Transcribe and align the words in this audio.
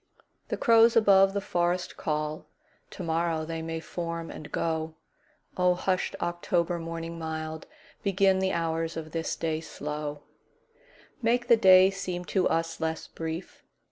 The 0.47 0.57
crows 0.57 0.95
above 0.95 1.33
the 1.33 1.39
forest 1.41 1.95
call; 1.95 2.47
To 2.89 3.03
morrow 3.03 3.45
they 3.45 3.61
may 3.61 3.79
form 3.79 4.31
and 4.31 4.51
go.O 4.51 5.75
hushed 5.75 6.15
October 6.19 6.79
morning 6.79 7.19
mild, 7.19 7.67
Begin 8.01 8.39
the 8.39 8.51
hours 8.51 8.97
of 8.97 9.11
this 9.11 9.35
day 9.35 9.61
slow, 9.61 10.23
Make 11.21 11.49
the 11.49 11.55
day 11.55 11.91
seem 11.91 12.25
to 12.33 12.49
us 12.49 12.79
less 12.79 13.05
brief. 13.05 13.63